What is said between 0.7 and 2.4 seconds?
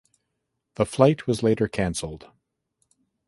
The fight was later cancelled.